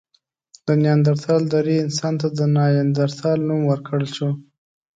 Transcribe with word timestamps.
د 0.67 0.67
نیاندرتال 0.83 1.41
درې 1.53 1.75
انسان 1.85 2.13
ته 2.21 2.27
د 2.39 2.39
نایندرتال 2.57 3.37
نوم 3.47 3.61
ورکړل 3.71 4.05
شو. 4.15 4.29